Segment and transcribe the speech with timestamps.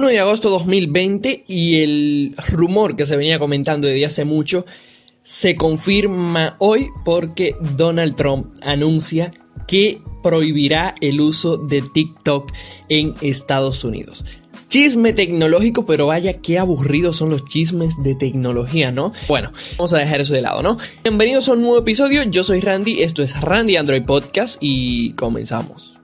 [0.00, 4.64] 1 de agosto 2020 y el rumor que se venía comentando desde hace mucho
[5.24, 9.34] se confirma hoy porque Donald Trump anuncia
[9.66, 12.48] que prohibirá el uso de TikTok
[12.88, 14.24] en Estados Unidos.
[14.68, 19.12] Chisme tecnológico, pero vaya qué aburridos son los chismes de tecnología, ¿no?
[19.26, 20.78] Bueno, vamos a dejar eso de lado, ¿no?
[21.02, 25.97] Bienvenidos a un nuevo episodio, yo soy Randy, esto es Randy Android Podcast y comenzamos.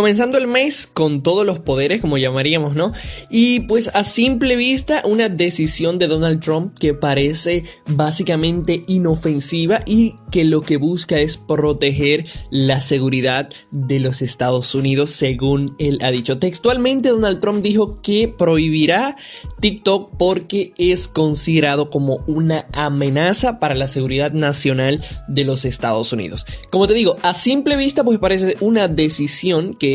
[0.00, 2.92] Comenzando el mes con todos los poderes, como llamaríamos, ¿no?
[3.28, 10.14] Y pues a simple vista, una decisión de Donald Trump que parece básicamente inofensiva y
[10.32, 16.10] que lo que busca es proteger la seguridad de los Estados Unidos, según él ha
[16.10, 16.38] dicho.
[16.38, 19.16] Textualmente, Donald Trump dijo que prohibirá
[19.60, 26.46] TikTok porque es considerado como una amenaza para la seguridad nacional de los Estados Unidos.
[26.70, 29.89] Como te digo, a simple vista, pues parece una decisión que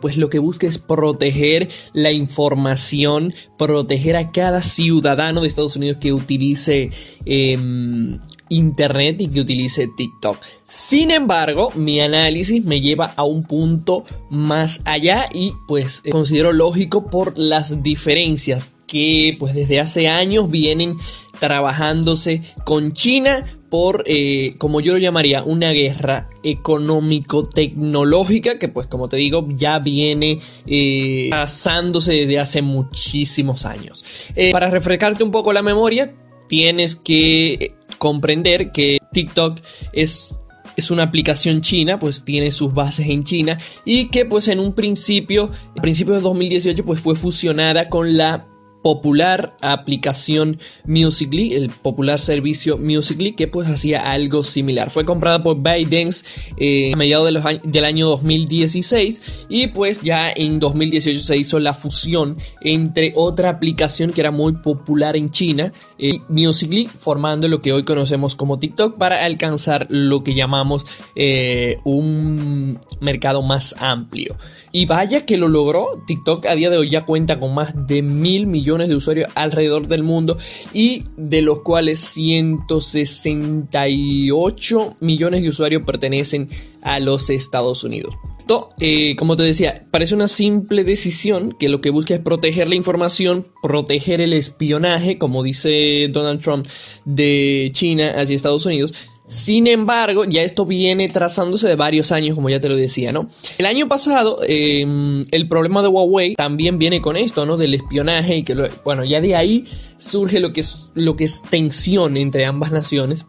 [0.00, 5.98] pues lo que busca es proteger la información, proteger a cada ciudadano de Estados Unidos
[6.00, 6.90] que utilice
[7.24, 10.38] em, Internet y que utilice TikTok.
[10.68, 17.06] Sin embargo, mi análisis me lleva a un punto más allá y pues considero lógico
[17.06, 20.96] por las diferencias que pues desde hace años vienen
[21.40, 29.08] trabajándose con China por, eh, como yo lo llamaría, una guerra económico-tecnológica que pues como
[29.08, 34.04] te digo ya viene eh, pasándose desde hace muchísimos años.
[34.36, 36.14] Eh, para refrescarte un poco la memoria,
[36.48, 39.58] tienes que comprender que TikTok
[39.92, 40.36] es
[40.76, 44.74] es una aplicación china, pues tiene sus bases en China y que pues en un
[44.74, 48.46] principio, a principios de 2018 pues fue fusionada con la
[48.84, 54.90] popular aplicación Musically, el popular servicio Musically, que pues hacía algo similar.
[54.90, 56.22] Fue comprada por ByteDance
[56.58, 62.36] eh, a mediados del año 2016 y pues ya en 2018 se hizo la fusión
[62.60, 67.84] entre otra aplicación que era muy popular en China eh, Musically, formando lo que hoy
[67.84, 70.84] conocemos como TikTok para alcanzar lo que llamamos
[71.16, 74.36] eh, un mercado más amplio.
[74.72, 78.02] Y vaya que lo logró, TikTok a día de hoy ya cuenta con más de
[78.02, 80.36] mil millones de usuarios alrededor del mundo
[80.72, 86.48] y de los cuales 168 millones de usuarios pertenecen
[86.82, 88.16] a los Estados Unidos.
[88.44, 92.68] Esto, eh, como te decía, parece una simple decisión que lo que busca es proteger
[92.68, 96.66] la información, proteger el espionaje, como dice Donald Trump,
[97.06, 98.92] de China hacia Estados Unidos,
[99.34, 103.26] sin embargo, ya esto viene trazándose de varios años, como ya te lo decía, ¿no?
[103.58, 107.56] El año pasado, em, el problema de Huawei también viene con esto, ¿no?
[107.56, 109.64] Del espionaje y que, bueno, ya de ahí
[109.98, 113.26] surge lo que es, lo que es tensión entre ambas naciones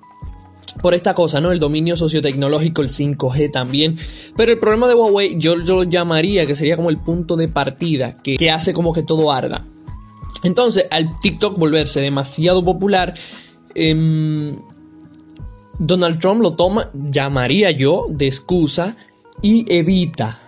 [0.79, 1.51] por esta cosa, ¿no?
[1.51, 3.97] El dominio sociotecnológico, el 5G también.
[4.37, 7.47] Pero el problema de Huawei yo, yo lo llamaría que sería como el punto de
[7.47, 9.65] partida que, que hace como que todo arda.
[10.43, 13.15] Entonces, al TikTok volverse demasiado popular,
[13.73, 14.55] eh,
[15.79, 18.95] Donald Trump lo toma, llamaría yo, de excusa
[19.41, 20.39] y evita,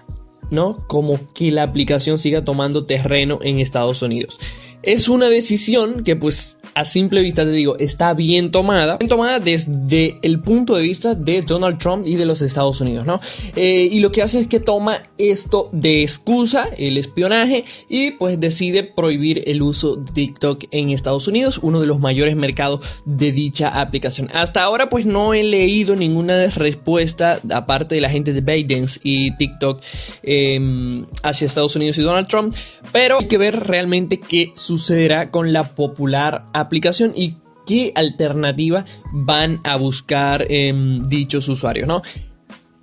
[0.49, 0.77] ¿no?
[0.87, 4.39] Como que la aplicación siga tomando terreno en Estados Unidos.
[4.83, 9.39] Es una decisión que pues a simple vista te digo, está bien tomada, bien tomada
[9.39, 13.19] desde el punto de vista de Donald Trump y de los Estados Unidos, ¿no?
[13.55, 18.39] Eh, y lo que hace es que toma esto de excusa, el espionaje, y pues
[18.39, 23.31] decide prohibir el uso de TikTok en Estados Unidos, uno de los mayores mercados de
[23.31, 24.29] dicha aplicación.
[24.31, 29.35] Hasta ahora pues no he leído ninguna respuesta aparte de la gente de ByteDance y
[29.35, 29.81] TikTok
[30.21, 32.53] em, hacia Estados Unidos y Donald Trump,
[32.91, 37.33] pero hay que ver realmente qué sucederá con la popular aplicación aplicación y
[37.65, 42.01] qué alternativa van a buscar em, dichos usuarios, ¿no?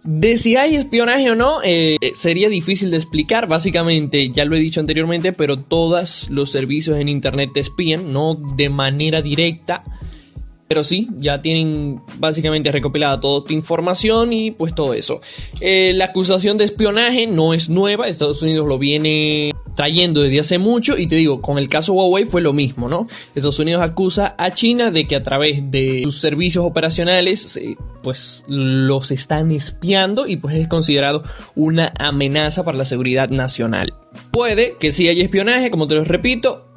[0.05, 3.49] De si hay espionaje o no, eh, sería difícil de explicar.
[3.49, 8.35] Básicamente, ya lo he dicho anteriormente, pero todos los servicios en Internet te espían, no
[8.35, 9.83] de manera directa.
[10.69, 15.23] Pero sí, ya tienen básicamente recopilada toda esta información y pues todo eso.
[15.63, 20.59] Eh, la acusación de espionaje no es nueva, Estados Unidos lo viene trayendo desde hace
[20.59, 23.07] mucho y te digo, con el caso Huawei fue lo mismo, ¿no?
[23.35, 28.45] Estados Unidos acusa a China de que a través de sus servicios operacionales eh, pues
[28.47, 31.25] los están espiando y pues es considerado
[31.55, 33.95] una amenaza para la seguridad nacional.
[34.31, 36.69] Puede que sí haya espionaje, como te lo repito,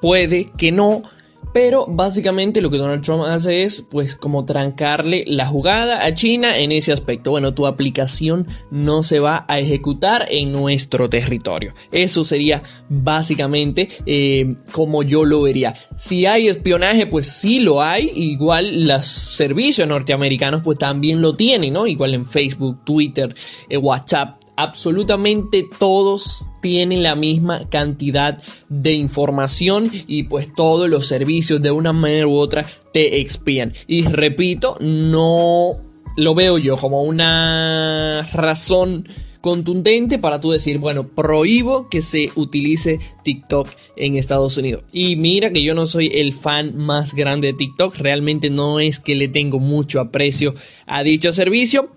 [0.00, 1.02] puede que no,
[1.52, 6.58] Pero básicamente lo que Donald Trump hace es pues como trancarle la jugada a China
[6.58, 7.30] en ese aspecto.
[7.30, 11.74] Bueno, tu aplicación no se va a ejecutar en nuestro territorio.
[11.92, 15.74] Eso sería básicamente eh, como yo lo vería.
[15.96, 18.10] Si hay espionaje, pues sí lo hay.
[18.14, 21.86] Igual los servicios norteamericanos pues también lo tienen, ¿no?
[21.86, 23.34] Igual en Facebook, Twitter,
[23.68, 31.60] eh, WhatsApp absolutamente todos tienen la misma cantidad de información y pues todos los servicios
[31.60, 33.72] de una manera u otra te expían.
[33.86, 35.72] Y repito, no
[36.16, 39.08] lo veo yo como una razón
[39.44, 44.84] contundente para tú decir, bueno, prohíbo que se utilice TikTok en Estados Unidos.
[44.90, 49.00] Y mira que yo no soy el fan más grande de TikTok, realmente no es
[49.00, 50.54] que le tengo mucho aprecio
[50.86, 51.90] a dicho servicio,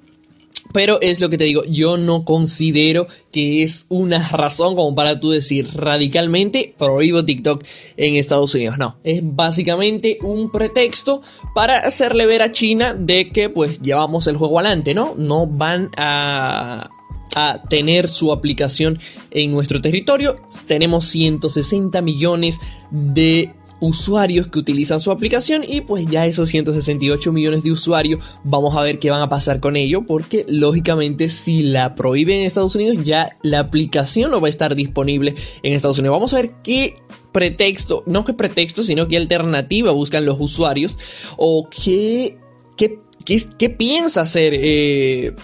[0.73, 5.19] pero es lo que te digo, yo no considero que es una razón como para
[5.19, 7.63] tú decir radicalmente prohíbo TikTok
[7.97, 8.77] en Estados Unidos.
[8.77, 11.21] No, es básicamente un pretexto
[11.53, 15.13] para hacerle ver a China de que pues llevamos el juego adelante, ¿no?
[15.15, 16.89] No van a
[17.35, 18.97] a tener su aplicación
[19.29, 20.37] en nuestro territorio.
[20.65, 22.59] Tenemos 160 millones
[22.89, 28.75] de usuarios que utilizan su aplicación y pues ya esos 168 millones de usuarios vamos
[28.75, 32.75] a ver qué van a pasar con ello porque lógicamente si la prohíben en Estados
[32.75, 36.15] Unidos ya la aplicación no va a estar disponible en Estados Unidos.
[36.15, 36.95] Vamos a ver qué
[37.31, 40.97] pretexto, no qué pretexto, sino qué alternativa buscan los usuarios
[41.37, 42.37] o qué,
[42.75, 44.53] qué, qué, piensa hacer.
[44.55, 45.35] Eh,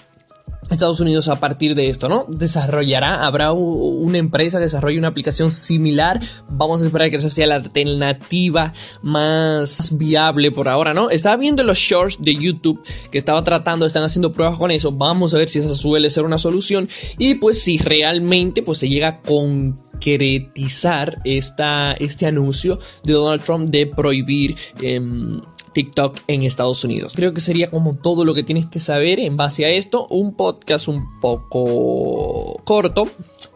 [0.70, 2.26] Estados Unidos a partir de esto, ¿no?
[2.28, 6.22] Desarrollará, habrá una empresa que desarrolle una aplicación similar.
[6.50, 11.10] Vamos a esperar que esa sea la alternativa más viable por ahora, ¿no?
[11.10, 12.82] Estaba viendo los shorts de YouTube
[13.12, 14.92] que estaba tratando, están haciendo pruebas con eso.
[14.92, 16.90] Vamos a ver si esa suele ser una solución.
[17.18, 23.70] Y pues si realmente pues se llega a concretizar esta, este anuncio de Donald Trump
[23.70, 25.40] de prohibir em,
[25.74, 27.14] TikTok en Estados Unidos.
[27.16, 30.08] Creo que sería como todo lo que tienes que saber en base a esto.
[30.08, 33.10] Un podcast un poco corto,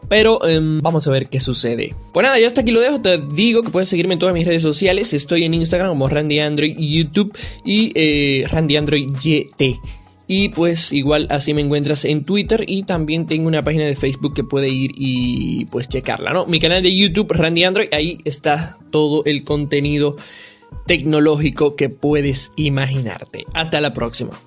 [0.08, 1.94] pero em, vamos a ver qué sucede.
[2.12, 3.00] Pues nada, ya hasta aquí lo dejo.
[3.00, 5.14] Te digo que puedes seguirme en todas mis redes sociales.
[5.14, 9.80] Estoy en Instagram como Randy Android, YouTube y eh, Randy Android YT.
[10.30, 14.34] Y pues igual así me encuentras en Twitter y también tengo una página de Facebook
[14.34, 16.44] que puede ir y pues checarla, ¿no?
[16.44, 20.16] Mi canal de YouTube, Randy Android, ahí está todo el contenido
[20.86, 23.44] tecnológico que puedes imaginarte.
[23.54, 24.38] Hasta la próxima.